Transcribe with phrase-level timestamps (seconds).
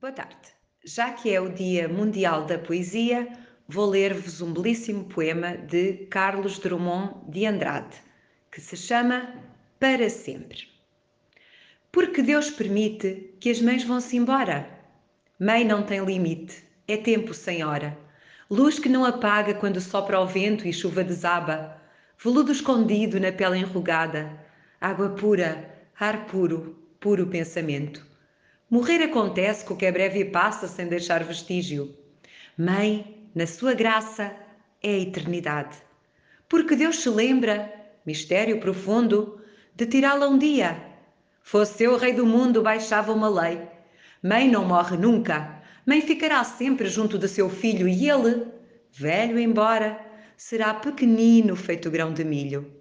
[0.00, 0.34] Boa tarde.
[0.82, 3.28] Já que é o Dia Mundial da Poesia,
[3.68, 7.98] vou ler-vos um belíssimo poema de Carlos Drummond de Andrade,
[8.50, 9.30] que se chama
[9.78, 10.68] Para Sempre.
[11.92, 14.66] Porque Deus permite que as mães vão-se embora.
[15.38, 17.94] Mãe não tem limite, é tempo sem hora.
[18.50, 21.76] Luz que não apaga quando sopra o vento e chuva desaba.
[22.16, 24.32] Veludo escondido na pele enrugada.
[24.80, 28.08] Água pura, ar puro, puro pensamento.
[28.70, 31.92] Morrer acontece com o que é breve e passa sem deixar vestígio.
[32.56, 34.32] Mãe, na sua graça,
[34.80, 35.76] é a eternidade.
[36.48, 37.68] Porque Deus se lembra,
[38.06, 39.40] mistério profundo,
[39.74, 40.80] de tirá-la um dia.
[41.42, 43.60] Fosse eu rei do mundo, baixava uma lei.
[44.22, 45.60] Mãe não morre nunca.
[45.84, 48.46] Mãe ficará sempre junto de seu filho e ele,
[48.92, 49.98] velho embora,
[50.36, 52.79] será pequenino feito grão de milho.